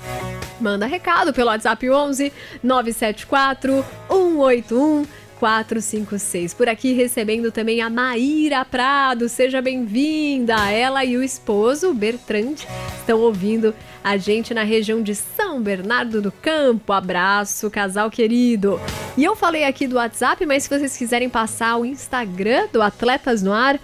manda 0.60 0.86
recado 0.86 1.34
pelo 1.34 1.50
WhatsApp 1.50 1.90
11 1.90 2.32
974 2.64 3.86
181 4.10 5.06
456. 5.40 6.54
Por 6.54 6.68
aqui 6.68 6.92
recebendo 6.94 7.52
também 7.52 7.82
a 7.82 7.90
Maíra 7.90 8.66
Prado. 8.66 9.30
Seja 9.30 9.62
bem-vinda. 9.62 10.70
Ela 10.70 11.06
e 11.06 11.16
o 11.16 11.24
esposo, 11.24 11.94
Bertrand, 11.94 12.56
estão 13.00 13.20
ouvindo 13.20 13.74
a 14.04 14.18
gente 14.18 14.54
na 14.54 14.64
região 14.64 15.02
de 15.02 15.16
São 15.16 15.62
Bernardo 15.62 16.22
do 16.22 16.32
Campo. 16.32 16.92
Abraço, 16.92 17.72
casal 17.72 18.12
querido. 18.12 18.80
E 19.18 19.24
eu 19.24 19.36
falei 19.36 19.64
aqui 19.64 19.88
do 19.88 19.96
WhatsApp, 19.96 20.46
mas 20.46 20.64
se 20.64 20.70
vocês 20.70 20.98
quiserem 20.98 21.30
passar 21.30 21.78
o 21.78 21.86
Instagram 21.86 22.68
do 22.72 22.82
Atletas 22.82 23.42
no 23.42 23.54
Ar, 23.54 23.80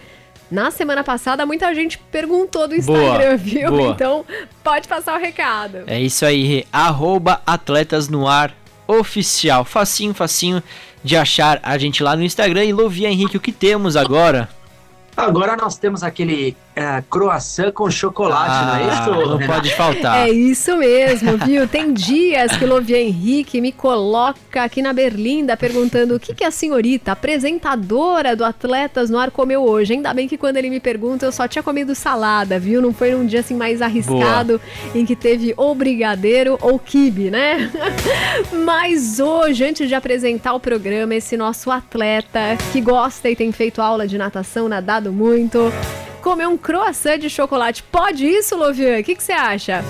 na 0.50 0.72
semana 0.72 1.04
passada, 1.04 1.46
muita 1.46 1.74
gente 1.74 1.98
perguntou 1.98 2.68
do 2.68 2.75
Instagram, 2.75 3.18
boa, 3.18 3.38
viu? 3.38 3.70
Boa. 3.72 3.92
Então, 3.92 4.25
pode 4.64 4.88
passar 4.88 5.18
o 5.18 5.22
recado. 5.22 5.84
É 5.88 6.00
isso 6.00 6.25
aí, 6.25 6.66
arroba 6.72 7.42
Atletas 7.46 8.08
no 8.08 8.28
Ar 8.28 8.54
Oficial. 8.88 9.66
Facinho, 9.66 10.14
facinho 10.14 10.62
de 11.04 11.16
achar 11.16 11.60
a 11.64 11.78
gente 11.78 12.04
lá 12.04 12.16
no 12.16 12.24
Instagram. 12.24 12.66
E 12.66 12.74
Lovia 12.74 13.10
Henrique, 13.10 13.38
o 13.38 13.40
que 13.40 13.52
temos 13.52 13.96
agora? 13.96 14.50
Agora 15.16 15.56
nós 15.56 15.78
temos 15.78 16.04
aquele 16.04 16.56
uh, 16.75 17.03
croissant 17.10 17.72
com 17.72 17.89
chocolate, 17.89 18.51
ah, 18.51 18.65
não 18.65 18.75
é 18.75 18.94
isso? 18.94 19.29
Não 19.29 19.48
pode 19.48 19.74
faltar. 19.75 20.27
É 20.27 20.32
isso 20.32 20.75
mesmo, 20.77 21.38
viu? 21.38 21.67
Tem 21.67 21.94
dias 21.94 22.55
que 22.58 22.65
Lovia 22.65 23.01
Henrique 23.01 23.62
me 23.62 23.72
coloca 23.72 24.63
aqui 24.63 24.82
na 24.82 24.94
Berlinda 24.94 25.55
perguntando 25.58 26.15
o 26.15 26.20
que, 26.20 26.34
que 26.34 26.44
a 26.44 26.51
senhorita, 26.51 27.13
apresentadora 27.13 28.36
do 28.36 28.44
Atletas 28.44 29.10
no 29.10 29.17
Ar, 29.17 29.32
comeu 29.32 29.63
hoje. 29.63 29.94
Ainda 29.94 30.13
bem 30.13 30.27
que 30.27 30.38
quando 30.38 30.58
ele 30.58 30.70
me 30.70 30.79
pergunta, 30.79 31.25
eu 31.25 31.32
só 31.32 31.48
tinha 31.48 31.63
comido 31.63 31.96
salada, 31.96 32.60
viu? 32.60 32.82
Não 32.82 32.94
foi 32.94 33.12
num 33.12 33.25
dia 33.25 33.39
assim 33.39 33.55
mais 33.55 33.82
arriscado 33.82 34.60
Boa. 34.60 34.98
em 34.98 35.05
que 35.05 35.15
teve 35.15 35.53
ou 35.58 35.74
brigadeiro 35.74 36.58
ou 36.62 36.77
kibe, 36.77 37.29
né? 37.29 37.72
Mas 38.65 39.20
hoje, 39.20 39.63
antes 39.63 39.88
de 39.88 39.96
apresentar 39.96 40.53
o 40.53 40.60
programa, 40.60 41.15
esse 41.15 41.38
nosso 41.38 41.72
atleta 41.72 42.58
que 42.72 42.82
gosta 42.82 43.29
e 43.29 43.36
tem 43.36 43.51
feito 43.51 43.82
aula 43.82 44.08
de 44.08 44.17
natação, 44.17 44.67
nadado 44.67 45.12
muito. 45.12 45.72
Comer 46.25 46.48
um 46.48 46.58
croissant 46.58 47.20
de 47.20 47.29
chocolate. 47.29 47.84
Pode 47.84 48.25
isso, 48.25 48.58
Lovian? 48.58 49.00
O 49.00 49.03
que, 49.03 49.13
você 49.13 49.32
acha? 49.32 49.86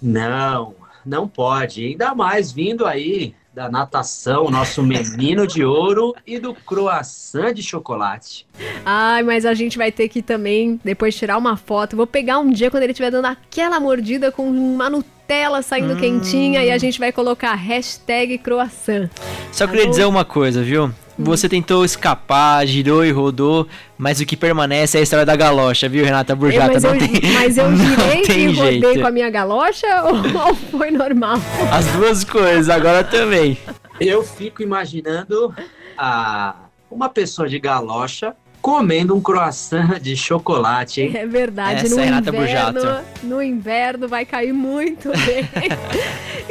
Não, 0.00 0.74
não 1.04 1.28
pode. 1.28 1.88
Ainda 1.88 2.14
mais 2.14 2.50
vindo 2.50 2.86
aí 2.86 3.34
da 3.54 3.68
natação, 3.68 4.50
nosso 4.50 4.82
menino 4.82 5.46
de 5.46 5.62
ouro 5.62 6.14
e 6.26 6.38
do 6.38 6.54
croissant 6.54 7.52
de 7.52 7.62
chocolate. 7.62 8.46
Ai, 8.86 9.22
mas 9.22 9.44
a 9.44 9.52
gente 9.52 9.76
vai 9.76 9.92
ter 9.92 10.08
que 10.08 10.22
também 10.22 10.80
depois 10.82 11.14
tirar 11.14 11.36
uma 11.36 11.58
foto. 11.58 11.94
Vou 11.94 12.06
pegar 12.06 12.38
um 12.38 12.50
dia 12.50 12.70
quando 12.70 12.84
ele 12.84 12.92
estiver 12.92 13.10
dando 13.10 13.26
aquela 13.26 13.78
mordida 13.78 14.32
com 14.32 14.48
uma 14.48 14.88
Nutella 14.88 15.60
saindo 15.60 15.92
hum. 15.92 16.00
quentinha 16.00 16.64
e 16.64 16.70
a 16.70 16.78
gente 16.78 16.98
vai 16.98 17.12
colocar 17.12 17.54
hashtag 17.54 18.38
croissant. 18.38 19.10
Só 19.52 19.66
tá 19.66 19.72
queria 19.72 19.84
bom? 19.84 19.90
dizer 19.90 20.06
uma 20.06 20.24
coisa, 20.24 20.62
viu? 20.62 20.90
Você 21.18 21.48
tentou 21.48 21.84
escapar, 21.84 22.66
girou 22.66 23.04
e 23.04 23.10
rodou, 23.10 23.66
mas 23.96 24.20
o 24.20 24.26
que 24.26 24.36
permanece 24.36 24.98
é 24.98 25.00
a 25.00 25.02
história 25.02 25.24
da 25.24 25.34
galocha, 25.34 25.88
viu, 25.88 26.04
Renata 26.04 26.36
Burjata? 26.36 26.72
É, 26.72 26.74
mas, 26.74 26.82
não 26.82 26.94
eu, 26.94 26.98
tem, 26.98 27.32
mas 27.32 27.56
eu 27.56 27.76
girei 28.26 28.44
e 28.44 28.54
rodei 28.54 28.80
jeito. 28.80 29.00
com 29.00 29.06
a 29.06 29.10
minha 29.10 29.30
galocha 29.30 29.86
ou, 30.04 30.48
ou 30.48 30.54
foi 30.54 30.90
normal? 30.90 31.38
As 31.72 31.86
duas 31.86 32.22
coisas, 32.22 32.68
agora 32.68 33.02
também. 33.02 33.58
Eu 33.98 34.22
fico 34.22 34.62
imaginando 34.62 35.54
a, 35.96 36.54
uma 36.90 37.08
pessoa 37.08 37.48
de 37.48 37.58
galocha 37.58 38.34
comendo 38.60 39.14
um 39.14 39.20
croissant 39.20 40.00
de 40.00 40.16
chocolate, 40.16 41.00
hein? 41.00 41.12
É 41.14 41.24
verdade, 41.24 41.86
Essa 41.86 41.94
no, 41.94 42.00
é 42.00 42.08
inverno, 42.08 42.80
no 43.22 43.42
inverno 43.42 44.08
vai 44.08 44.26
cair 44.26 44.52
muito 44.52 45.10
bem. 45.10 45.48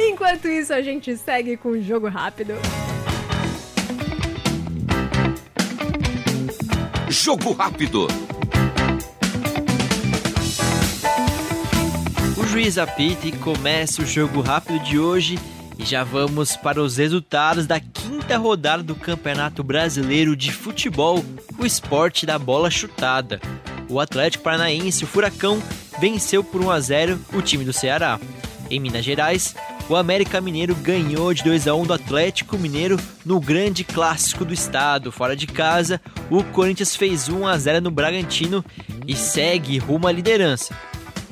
Enquanto 0.00 0.48
isso, 0.48 0.72
a 0.72 0.80
gente 0.80 1.14
segue 1.16 1.56
com 1.56 1.68
o 1.68 1.82
jogo 1.82 2.08
rápido. 2.08 2.54
Jogo 7.22 7.52
rápido. 7.54 8.06
O 12.36 12.46
juiz 12.46 12.76
apita 12.76 13.26
e 13.26 13.32
começa 13.32 14.02
o 14.02 14.06
jogo 14.06 14.42
rápido 14.42 14.78
de 14.80 14.98
hoje 14.98 15.38
e 15.78 15.84
já 15.84 16.04
vamos 16.04 16.56
para 16.56 16.80
os 16.80 16.98
resultados 16.98 17.66
da 17.66 17.80
quinta 17.80 18.36
rodada 18.36 18.82
do 18.82 18.94
Campeonato 18.94 19.64
Brasileiro 19.64 20.36
de 20.36 20.52
Futebol, 20.52 21.24
o 21.58 21.64
esporte 21.64 22.26
da 22.26 22.38
bola 22.38 22.70
chutada. 22.70 23.40
O 23.88 23.98
Atlético 23.98 24.44
Paranaense, 24.44 25.04
o 25.04 25.06
Furacão, 25.06 25.60
venceu 25.98 26.44
por 26.44 26.60
1 26.60 26.70
a 26.70 26.80
0 26.80 27.20
o 27.32 27.40
time 27.40 27.64
do 27.64 27.72
Ceará. 27.72 28.20
Em 28.70 28.78
Minas 28.78 29.04
Gerais, 29.04 29.56
o 29.88 29.94
América 29.94 30.40
Mineiro 30.40 30.74
ganhou 30.74 31.32
de 31.32 31.44
2 31.44 31.68
a 31.68 31.74
1 31.74 31.84
do 31.84 31.92
Atlético 31.92 32.58
Mineiro 32.58 32.98
no 33.24 33.38
grande 33.38 33.84
clássico 33.84 34.44
do 34.44 34.52
estado. 34.52 35.12
Fora 35.12 35.36
de 35.36 35.46
casa, 35.46 36.00
o 36.30 36.42
Corinthians 36.42 36.96
fez 36.96 37.28
1 37.28 37.46
a 37.46 37.56
0 37.56 37.80
no 37.80 37.90
Bragantino 37.90 38.64
e 39.06 39.14
segue 39.14 39.78
rumo 39.78 40.08
à 40.08 40.12
liderança. 40.12 40.74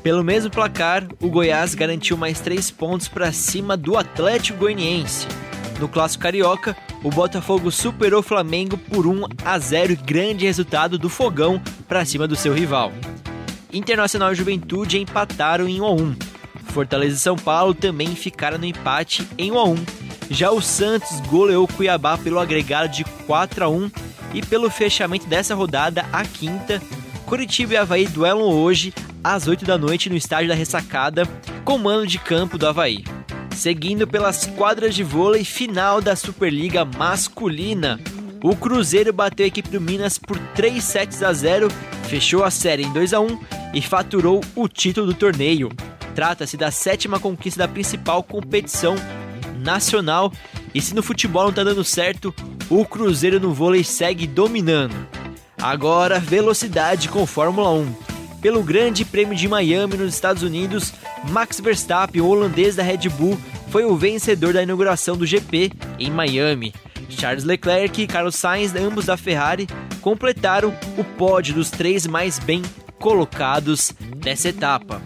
Pelo 0.02 0.22
mesmo 0.22 0.50
placar, 0.50 1.06
o 1.20 1.28
Goiás 1.28 1.74
garantiu 1.74 2.16
mais 2.16 2.38
3 2.40 2.70
pontos 2.70 3.08
para 3.08 3.32
cima 3.32 3.76
do 3.76 3.96
Atlético 3.96 4.60
Goianiense. 4.60 5.26
No 5.80 5.88
clássico 5.88 6.22
carioca, 6.22 6.76
o 7.02 7.10
Botafogo 7.10 7.70
superou 7.70 8.20
o 8.20 8.22
Flamengo 8.22 8.78
por 8.78 9.06
1 9.06 9.24
a 9.44 9.58
0, 9.58 9.96
grande 10.04 10.44
resultado 10.44 10.96
do 10.96 11.08
Fogão 11.08 11.60
para 11.88 12.04
cima 12.04 12.28
do 12.28 12.36
seu 12.36 12.54
rival. 12.54 12.92
Internacional 13.72 14.30
e 14.30 14.36
Juventude 14.36 15.00
empataram 15.00 15.66
em 15.66 15.80
1 15.80 15.84
a 15.84 15.90
1. 15.90 16.33
Fortaleza 16.74 17.14
e 17.14 17.20
São 17.20 17.36
Paulo 17.36 17.72
também 17.72 18.16
ficaram 18.16 18.58
no 18.58 18.66
empate 18.66 19.24
em 19.38 19.52
1 19.52 19.58
a 19.58 19.64
1. 19.64 19.76
Já 20.28 20.50
o 20.50 20.60
Santos 20.60 21.20
goleou 21.20 21.68
Cuiabá 21.68 22.18
pelo 22.18 22.40
agregado 22.40 22.92
de 22.92 23.04
4 23.04 23.64
a 23.64 23.68
1 23.68 23.90
e 24.34 24.42
pelo 24.42 24.68
fechamento 24.68 25.26
dessa 25.28 25.54
rodada, 25.54 26.04
a 26.12 26.24
quinta, 26.24 26.82
Curitiba 27.26 27.74
e 27.74 27.76
Havaí 27.76 28.08
duelam 28.08 28.48
hoje 28.48 28.92
às 29.22 29.46
8 29.46 29.64
da 29.64 29.78
noite 29.78 30.10
no 30.10 30.16
estádio 30.16 30.48
da 30.48 30.54
Ressacada, 30.54 31.28
com 31.64 31.78
mano 31.78 32.04
de 32.06 32.18
campo 32.18 32.58
do 32.58 32.66
Havaí. 32.66 33.04
Seguindo 33.54 34.04
pelas 34.04 34.44
quadras 34.44 34.96
de 34.96 35.04
vôlei 35.04 35.44
final 35.44 36.00
da 36.00 36.16
Superliga 36.16 36.84
masculina, 36.84 38.00
o 38.42 38.56
Cruzeiro 38.56 39.12
bateu 39.12 39.44
a 39.44 39.46
equipe 39.46 39.68
do 39.68 39.80
Minas 39.80 40.18
por 40.18 40.36
3 40.56 40.82
sets 40.82 41.22
a 41.22 41.32
0, 41.32 41.68
fechou 42.08 42.42
a 42.42 42.50
série 42.50 42.82
em 42.82 42.92
2 42.92 43.14
a 43.14 43.20
1 43.20 43.38
e 43.72 43.80
faturou 43.80 44.40
o 44.56 44.66
título 44.66 45.06
do 45.06 45.14
torneio. 45.14 45.70
Trata-se 46.14 46.56
da 46.56 46.70
sétima 46.70 47.18
conquista 47.18 47.58
da 47.58 47.68
principal 47.68 48.22
competição 48.22 48.94
nacional. 49.58 50.32
E 50.74 50.80
se 50.80 50.94
no 50.94 51.02
futebol 51.02 51.44
não 51.44 51.52
tá 51.52 51.64
dando 51.64 51.84
certo, 51.84 52.34
o 52.68 52.84
Cruzeiro 52.84 53.40
no 53.40 53.52
vôlei 53.52 53.84
segue 53.84 54.26
dominando. 54.26 54.94
Agora, 55.60 56.18
velocidade 56.18 57.08
com 57.08 57.26
Fórmula 57.26 57.70
1. 57.70 57.94
Pelo 58.40 58.62
Grande 58.62 59.04
Prêmio 59.04 59.34
de 59.34 59.48
Miami 59.48 59.96
nos 59.96 60.12
Estados 60.12 60.42
Unidos, 60.42 60.92
Max 61.30 61.60
Verstappen, 61.60 62.20
o 62.20 62.26
holandês 62.26 62.76
da 62.76 62.82
Red 62.82 63.08
Bull, 63.08 63.38
foi 63.70 63.84
o 63.84 63.96
vencedor 63.96 64.52
da 64.52 64.62
inauguração 64.62 65.16
do 65.16 65.26
GP 65.26 65.72
em 65.98 66.10
Miami. 66.10 66.74
Charles 67.08 67.44
Leclerc 67.44 68.02
e 68.02 68.06
Carlos 68.06 68.36
Sainz, 68.36 68.74
ambos 68.74 69.06
da 69.06 69.16
Ferrari, 69.16 69.66
completaram 70.00 70.74
o 70.98 71.04
pódio 71.04 71.54
dos 71.54 71.70
três 71.70 72.06
mais 72.06 72.38
bem 72.38 72.62
colocados 72.98 73.92
dessa 74.16 74.48
etapa. 74.48 75.00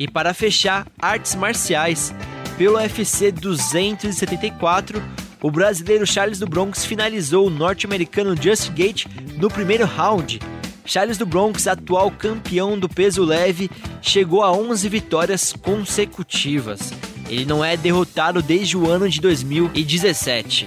E 0.00 0.08
para 0.08 0.32
fechar, 0.32 0.86
artes 0.98 1.34
marciais. 1.34 2.14
Pelo 2.56 2.76
UFC 2.76 3.30
274, 3.30 5.02
o 5.42 5.50
brasileiro 5.50 6.06
Charles 6.06 6.38
do 6.38 6.46
Bronx 6.46 6.86
finalizou 6.86 7.46
o 7.46 7.50
norte-americano 7.50 8.34
Just 8.34 8.70
Gate 8.70 9.04
no 9.36 9.50
primeiro 9.50 9.84
round. 9.84 10.40
Charles 10.86 11.18
do 11.18 11.26
Bronx, 11.26 11.66
atual 11.66 12.10
campeão 12.10 12.78
do 12.78 12.88
peso 12.88 13.22
leve, 13.22 13.70
chegou 14.00 14.42
a 14.42 14.50
11 14.50 14.88
vitórias 14.88 15.52
consecutivas. 15.52 16.94
Ele 17.28 17.44
não 17.44 17.62
é 17.62 17.76
derrotado 17.76 18.42
desde 18.42 18.78
o 18.78 18.90
ano 18.90 19.06
de 19.06 19.20
2017 19.20 20.64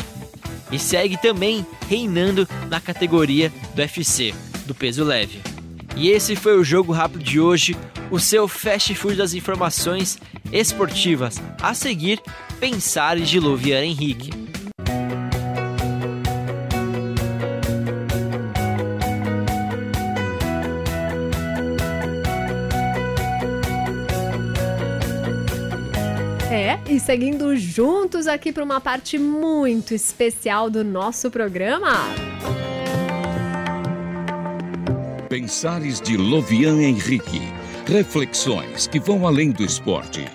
e 0.72 0.78
segue 0.78 1.18
também 1.18 1.66
reinando 1.90 2.48
na 2.70 2.80
categoria 2.80 3.52
do 3.74 3.82
UFC, 3.82 4.32
do 4.68 4.76
peso 4.76 5.04
leve. 5.04 5.53
E 5.96 6.10
esse 6.10 6.36
foi 6.36 6.58
o 6.58 6.64
jogo 6.64 6.92
rápido 6.92 7.24
de 7.24 7.40
hoje 7.40 7.78
o 8.10 8.20
seu 8.20 8.48
fast 8.48 8.94
food 8.96 9.16
das 9.16 9.34
informações 9.34 10.18
esportivas. 10.52 11.42
A 11.62 11.74
seguir, 11.74 12.22
Pensares 12.60 13.30
de 13.30 13.40
Luviana 13.40 13.86
Henrique. 13.86 14.30
É, 26.52 26.80
e 26.88 27.00
seguindo 27.00 27.56
juntos 27.56 28.28
aqui 28.28 28.52
para 28.52 28.64
uma 28.64 28.80
parte 28.80 29.18
muito 29.18 29.94
especial 29.94 30.70
do 30.70 30.84
nosso 30.84 31.32
programa. 31.32 31.94
Pensares 35.34 36.00
de 36.00 36.16
Lovian 36.16 36.80
Henrique 36.80 37.42
Reflexões 37.88 38.86
que 38.86 39.00
vão 39.00 39.26
além 39.26 39.50
do 39.50 39.64
esporte. 39.64 40.26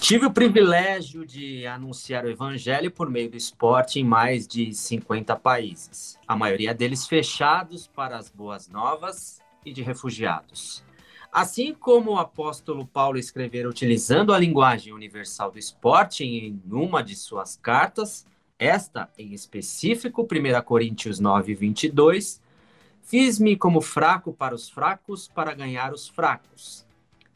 Tive 0.00 0.24
o 0.24 0.30
privilégio 0.30 1.26
de 1.26 1.66
anunciar 1.66 2.24
o 2.24 2.30
evangelho 2.30 2.90
por 2.90 3.10
meio 3.10 3.30
do 3.30 3.36
esporte 3.36 4.00
em 4.00 4.04
mais 4.04 4.46
de 4.46 4.72
50 4.72 5.36
países, 5.36 6.18
a 6.26 6.34
maioria 6.34 6.72
deles 6.72 7.06
fechados 7.06 7.86
para 7.86 8.16
as 8.16 8.30
boas 8.30 8.70
novas 8.70 9.38
e 9.66 9.70
de 9.70 9.82
refugiados. 9.82 10.82
Assim 11.30 11.74
como 11.74 12.12
o 12.12 12.18
apóstolo 12.18 12.86
Paulo 12.86 13.18
escrever 13.18 13.66
utilizando 13.66 14.32
a 14.32 14.38
linguagem 14.38 14.94
universal 14.94 15.50
do 15.50 15.58
esporte 15.58 16.24
em 16.24 16.58
uma 16.70 17.02
de 17.02 17.14
suas 17.14 17.54
cartas, 17.54 18.24
esta 18.58 19.10
em 19.18 19.32
específico, 19.32 20.22
1 20.22 20.62
Coríntios 20.62 21.18
9, 21.18 21.54
22, 21.54 22.40
Fiz-me 23.02 23.56
como 23.56 23.80
fraco 23.80 24.32
para 24.32 24.54
os 24.54 24.70
fracos, 24.70 25.28
para 25.28 25.52
ganhar 25.52 25.92
os 25.92 26.08
fracos. 26.08 26.86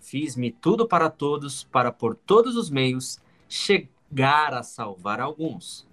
Fiz-me 0.00 0.50
tudo 0.50 0.86
para 0.86 1.10
todos, 1.10 1.64
para 1.64 1.92
por 1.92 2.14
todos 2.14 2.56
os 2.56 2.70
meios 2.70 3.20
chegar 3.48 4.54
a 4.54 4.62
salvar 4.62 5.20
alguns. 5.20 5.86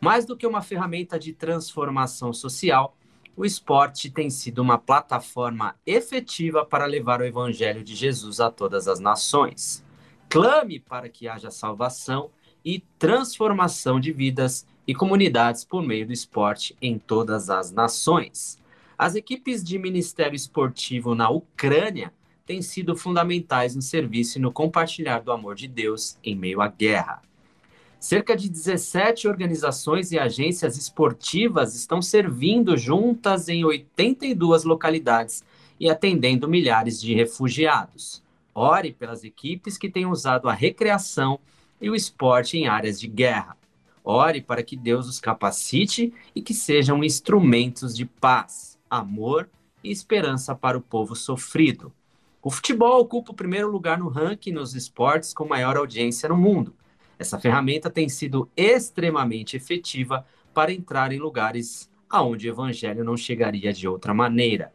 Mais 0.00 0.26
do 0.26 0.36
que 0.36 0.46
uma 0.46 0.60
ferramenta 0.60 1.18
de 1.18 1.32
transformação 1.32 2.32
social, 2.32 2.96
o 3.36 3.44
esporte 3.44 4.10
tem 4.10 4.30
sido 4.30 4.60
uma 4.60 4.78
plataforma 4.78 5.74
efetiva 5.84 6.64
para 6.64 6.86
levar 6.86 7.20
o 7.20 7.24
evangelho 7.24 7.82
de 7.82 7.96
Jesus 7.96 8.38
a 8.38 8.50
todas 8.50 8.86
as 8.86 9.00
nações. 9.00 9.84
Clame 10.28 10.78
para 10.78 11.08
que 11.08 11.26
haja 11.26 11.50
salvação 11.50 12.30
e 12.64 12.82
transformação 12.98 14.00
de 14.00 14.10
vidas 14.12 14.66
e 14.86 14.94
comunidades 14.94 15.64
por 15.64 15.82
meio 15.82 16.06
do 16.06 16.12
esporte 16.12 16.76
em 16.80 16.98
todas 16.98 17.50
as 17.50 17.70
nações. 17.70 18.58
As 18.96 19.14
equipes 19.14 19.62
de 19.62 19.78
ministério 19.78 20.36
esportivo 20.36 21.14
na 21.14 21.28
Ucrânia 21.28 22.12
têm 22.46 22.62
sido 22.62 22.96
fundamentais 22.96 23.74
no 23.74 23.82
serviço 23.82 24.38
e 24.38 24.40
no 24.40 24.52
compartilhar 24.52 25.20
do 25.20 25.32
amor 25.32 25.54
de 25.54 25.66
Deus 25.66 26.18
em 26.22 26.36
meio 26.36 26.60
à 26.60 26.68
guerra. 26.68 27.22
Cerca 27.98 28.36
de 28.36 28.50
17 28.50 29.26
organizações 29.26 30.12
e 30.12 30.18
agências 30.18 30.76
esportivas 30.76 31.74
estão 31.74 32.02
servindo 32.02 32.76
juntas 32.76 33.48
em 33.48 33.64
82 33.64 34.64
localidades 34.64 35.42
e 35.80 35.88
atendendo 35.88 36.46
milhares 36.46 37.00
de 37.00 37.14
refugiados. 37.14 38.22
Ore 38.54 38.92
pelas 38.92 39.24
equipes 39.24 39.78
que 39.78 39.88
têm 39.88 40.04
usado 40.04 40.50
a 40.50 40.52
recreação 40.52 41.40
e 41.84 41.90
o 41.90 41.94
esporte 41.94 42.56
em 42.56 42.66
áreas 42.66 42.98
de 42.98 43.06
guerra. 43.06 43.58
Ore 44.02 44.40
para 44.40 44.62
que 44.62 44.74
Deus 44.74 45.06
os 45.06 45.20
capacite 45.20 46.14
e 46.34 46.40
que 46.40 46.54
sejam 46.54 47.04
instrumentos 47.04 47.94
de 47.94 48.06
paz, 48.06 48.78
amor 48.88 49.50
e 49.82 49.90
esperança 49.90 50.54
para 50.54 50.78
o 50.78 50.80
povo 50.80 51.14
sofrido. 51.14 51.92
O 52.42 52.50
futebol 52.50 53.02
ocupa 53.02 53.32
o 53.32 53.34
primeiro 53.34 53.70
lugar 53.70 53.98
no 53.98 54.08
ranking 54.08 54.52
nos 54.52 54.74
esportes 54.74 55.34
com 55.34 55.46
maior 55.46 55.76
audiência 55.76 56.26
no 56.26 56.38
mundo. 56.38 56.74
Essa 57.18 57.38
ferramenta 57.38 57.90
tem 57.90 58.08
sido 58.08 58.48
extremamente 58.56 59.54
efetiva 59.54 60.26
para 60.54 60.72
entrar 60.72 61.12
em 61.12 61.18
lugares 61.18 61.90
aonde 62.08 62.48
o 62.48 62.50
evangelho 62.50 63.04
não 63.04 63.14
chegaria 63.14 63.74
de 63.74 63.86
outra 63.86 64.14
maneira. 64.14 64.72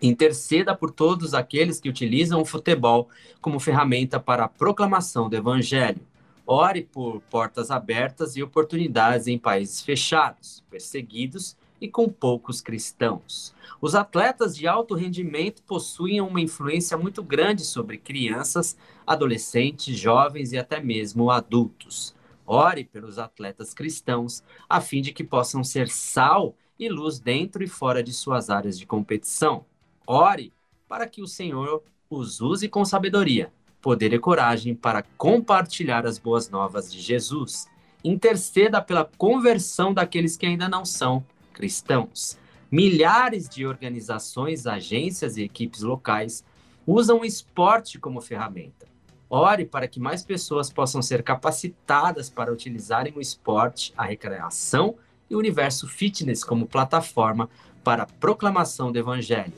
Interceda 0.00 0.74
por 0.74 0.90
todos 0.90 1.34
aqueles 1.34 1.78
que 1.78 1.90
utilizam 1.90 2.40
o 2.40 2.46
futebol 2.46 3.10
como 3.42 3.60
ferramenta 3.60 4.18
para 4.18 4.44
a 4.44 4.48
proclamação 4.48 5.28
do 5.28 5.36
evangelho. 5.36 6.08
Ore 6.46 6.82
por 6.82 7.20
portas 7.22 7.70
abertas 7.70 8.36
e 8.36 8.42
oportunidades 8.42 9.26
em 9.26 9.38
países 9.38 9.82
fechados, 9.82 10.64
perseguidos 10.70 11.56
e 11.80 11.88
com 11.88 12.08
poucos 12.08 12.60
cristãos. 12.60 13.54
Os 13.80 13.94
atletas 13.94 14.56
de 14.56 14.66
alto 14.68 14.94
rendimento 14.94 15.62
possuem 15.62 16.20
uma 16.20 16.40
influência 16.40 16.96
muito 16.96 17.22
grande 17.22 17.64
sobre 17.64 17.96
crianças, 17.96 18.76
adolescentes, 19.06 19.96
jovens 19.96 20.52
e 20.52 20.58
até 20.58 20.80
mesmo 20.80 21.30
adultos. 21.30 22.14
Ore 22.46 22.84
pelos 22.84 23.18
atletas 23.18 23.72
cristãos, 23.72 24.42
a 24.68 24.80
fim 24.80 25.00
de 25.00 25.12
que 25.12 25.24
possam 25.24 25.62
ser 25.62 25.88
sal 25.88 26.54
e 26.78 26.88
luz 26.88 27.18
dentro 27.18 27.62
e 27.62 27.68
fora 27.68 28.02
de 28.02 28.12
suas 28.12 28.50
áreas 28.50 28.78
de 28.78 28.86
competição. 28.86 29.64
Ore 30.06 30.52
para 30.88 31.06
que 31.06 31.22
o 31.22 31.26
Senhor 31.26 31.82
os 32.10 32.40
use 32.40 32.68
com 32.68 32.84
sabedoria, 32.84 33.52
poder 33.80 34.12
e 34.12 34.18
coragem 34.18 34.74
para 34.74 35.02
compartilhar 35.16 36.06
as 36.06 36.18
boas 36.18 36.50
novas 36.50 36.92
de 36.92 37.00
Jesus. 37.00 37.66
Interceda 38.04 38.80
pela 38.80 39.04
conversão 39.04 39.92
daqueles 39.92 40.36
que 40.36 40.46
ainda 40.46 40.68
não 40.68 40.84
são 40.84 41.24
cristãos. 41.52 42.38
Milhares 42.70 43.48
de 43.48 43.66
organizações, 43.66 44.66
agências 44.66 45.36
e 45.36 45.42
equipes 45.42 45.82
locais 45.82 46.44
usam 46.86 47.20
o 47.20 47.24
esporte 47.24 47.98
como 47.98 48.20
ferramenta. 48.20 48.88
Ore 49.28 49.64
para 49.64 49.86
que 49.86 50.00
mais 50.00 50.22
pessoas 50.22 50.70
possam 50.70 51.00
ser 51.00 51.22
capacitadas 51.22 52.28
para 52.28 52.52
utilizarem 52.52 53.12
o 53.16 53.20
esporte, 53.20 53.92
a 53.96 54.04
recreação 54.04 54.96
e 55.28 55.34
o 55.34 55.38
universo 55.38 55.86
fitness 55.86 56.42
como 56.42 56.66
plataforma 56.66 57.48
para 57.84 58.02
a 58.02 58.06
proclamação 58.06 58.90
do 58.90 58.98
evangelho, 58.98 59.52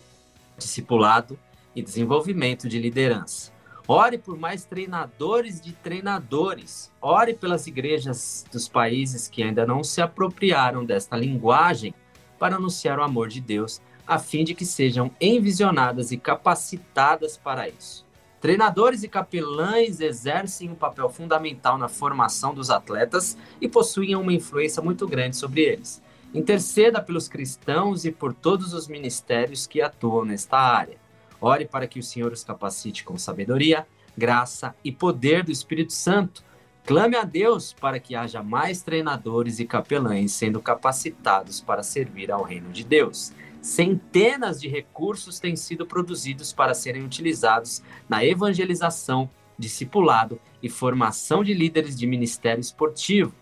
discipulado 0.58 1.38
e 1.74 1.82
desenvolvimento 1.82 2.68
de 2.68 2.78
liderança. 2.78 3.52
Ore 3.88 4.16
por 4.16 4.38
mais 4.38 4.64
treinadores 4.64 5.60
de 5.60 5.72
treinadores. 5.72 6.90
Ore 7.00 7.34
pelas 7.34 7.66
igrejas 7.66 8.44
dos 8.52 8.68
países 8.68 9.26
que 9.26 9.42
ainda 9.42 9.66
não 9.66 9.82
se 9.82 10.00
apropriaram 10.00 10.84
desta 10.84 11.16
linguagem 11.16 11.92
para 12.38 12.56
anunciar 12.56 12.98
o 13.00 13.02
amor 13.02 13.28
de 13.28 13.40
Deus, 13.40 13.82
a 14.06 14.20
fim 14.20 14.44
de 14.44 14.54
que 14.54 14.64
sejam 14.64 15.10
envisionadas 15.20 16.12
e 16.12 16.16
capacitadas 16.16 17.36
para 17.36 17.68
isso. 17.68 18.06
Treinadores 18.40 19.02
e 19.02 19.08
capelães 19.08 20.00
exercem 20.00 20.70
um 20.70 20.74
papel 20.74 21.08
fundamental 21.08 21.76
na 21.76 21.88
formação 21.88 22.54
dos 22.54 22.70
atletas 22.70 23.36
e 23.60 23.68
possuem 23.68 24.14
uma 24.14 24.32
influência 24.32 24.82
muito 24.82 25.06
grande 25.08 25.36
sobre 25.36 25.62
eles. 25.62 26.00
Interceda 26.32 27.02
pelos 27.02 27.28
cristãos 27.28 28.04
e 28.04 28.12
por 28.12 28.32
todos 28.32 28.74
os 28.74 28.86
ministérios 28.86 29.66
que 29.66 29.82
atuam 29.82 30.24
nesta 30.24 30.56
área. 30.56 31.01
Ore 31.42 31.66
para 31.66 31.88
que 31.88 31.98
o 31.98 32.02
Senhor 32.02 32.32
os 32.32 32.44
capacite 32.44 33.02
com 33.02 33.18
sabedoria, 33.18 33.84
graça 34.16 34.76
e 34.84 34.92
poder 34.92 35.42
do 35.42 35.50
Espírito 35.50 35.92
Santo. 35.92 36.44
Clame 36.86 37.16
a 37.16 37.24
Deus 37.24 37.72
para 37.72 37.98
que 37.98 38.14
haja 38.14 38.44
mais 38.44 38.80
treinadores 38.80 39.58
e 39.58 39.66
capelães 39.66 40.30
sendo 40.30 40.62
capacitados 40.62 41.60
para 41.60 41.82
servir 41.82 42.30
ao 42.30 42.44
reino 42.44 42.70
de 42.70 42.84
Deus. 42.84 43.32
Centenas 43.60 44.60
de 44.60 44.68
recursos 44.68 45.40
têm 45.40 45.56
sido 45.56 45.84
produzidos 45.84 46.52
para 46.52 46.74
serem 46.74 47.04
utilizados 47.04 47.82
na 48.08 48.24
evangelização, 48.24 49.28
discipulado 49.58 50.40
e 50.62 50.68
formação 50.68 51.42
de 51.42 51.54
líderes 51.54 51.96
de 51.96 52.06
ministério 52.06 52.60
esportivo. 52.60 53.34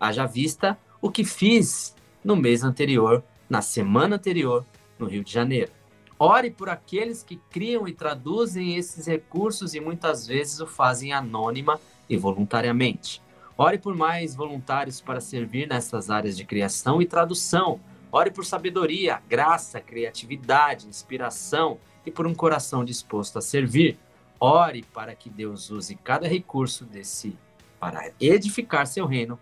Haja 0.00 0.26
vista 0.26 0.76
o 1.00 1.08
que 1.08 1.24
fiz 1.24 1.94
no 2.24 2.34
mês 2.34 2.64
anterior, 2.64 3.22
na 3.48 3.62
semana 3.62 4.16
anterior, 4.16 4.66
no 4.98 5.06
Rio 5.06 5.22
de 5.22 5.32
Janeiro. 5.32 5.77
Ore 6.20 6.50
por 6.50 6.68
aqueles 6.68 7.22
que 7.22 7.36
criam 7.48 7.86
e 7.86 7.92
traduzem 7.92 8.76
esses 8.76 9.06
recursos 9.06 9.72
e 9.74 9.80
muitas 9.80 10.26
vezes 10.26 10.58
o 10.58 10.66
fazem 10.66 11.12
anônima 11.12 11.80
e 12.10 12.16
voluntariamente. 12.16 13.22
Ore 13.56 13.78
por 13.78 13.94
mais 13.94 14.34
voluntários 14.34 15.00
para 15.00 15.20
servir 15.20 15.68
nessas 15.68 16.10
áreas 16.10 16.36
de 16.36 16.44
criação 16.44 17.00
e 17.00 17.06
tradução. 17.06 17.80
Ore 18.10 18.32
por 18.32 18.44
sabedoria, 18.44 19.22
graça, 19.28 19.80
criatividade, 19.80 20.88
inspiração 20.88 21.78
e 22.04 22.10
por 22.10 22.26
um 22.26 22.34
coração 22.34 22.84
disposto 22.84 23.38
a 23.38 23.40
servir. 23.40 23.96
Ore 24.40 24.84
para 24.92 25.14
que 25.14 25.30
Deus 25.30 25.70
use 25.70 25.94
cada 25.94 26.26
recurso 26.26 26.84
desse 26.84 27.36
para 27.78 28.10
edificar 28.20 28.88
seu 28.88 29.06
reino 29.06 29.38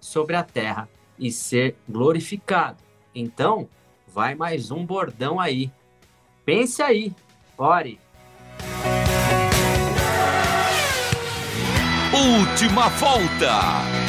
sobre 0.00 0.36
a 0.36 0.44
terra 0.44 0.88
e 1.18 1.32
ser 1.32 1.76
glorificado. 1.88 2.78
Então, 3.12 3.68
vai 4.06 4.36
mais 4.36 4.70
um 4.70 4.86
bordão 4.86 5.40
aí 5.40 5.72
Pense 6.44 6.82
aí, 6.82 7.12
ore. 7.56 7.98
Última 12.12 12.88
volta. 12.88 14.00